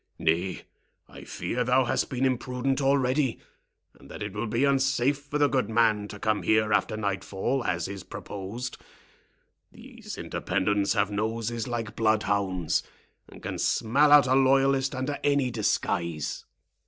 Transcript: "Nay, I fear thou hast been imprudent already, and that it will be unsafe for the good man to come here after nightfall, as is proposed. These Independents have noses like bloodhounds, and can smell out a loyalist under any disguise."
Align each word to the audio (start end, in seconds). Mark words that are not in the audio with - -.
"Nay, 0.17 0.63
I 1.07 1.25
fear 1.25 1.63
thou 1.63 1.85
hast 1.85 2.09
been 2.09 2.25
imprudent 2.25 2.81
already, 2.81 3.39
and 3.99 4.09
that 4.09 4.23
it 4.23 4.33
will 4.33 4.47
be 4.47 4.65
unsafe 4.65 5.19
for 5.19 5.37
the 5.37 5.47
good 5.47 5.69
man 5.69 6.07
to 6.07 6.17
come 6.17 6.41
here 6.41 6.73
after 6.73 6.97
nightfall, 6.97 7.63
as 7.63 7.87
is 7.87 8.01
proposed. 8.03 8.79
These 9.71 10.17
Independents 10.17 10.93
have 10.93 11.11
noses 11.11 11.67
like 11.67 11.95
bloodhounds, 11.95 12.81
and 13.29 13.43
can 13.43 13.59
smell 13.59 14.11
out 14.11 14.25
a 14.25 14.33
loyalist 14.33 14.95
under 14.95 15.19
any 15.23 15.51
disguise." 15.51 16.45